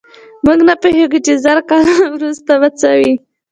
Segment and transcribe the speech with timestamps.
[0.45, 3.13] موږ نه پوهېږو چې زر کاله وروسته به څه وي.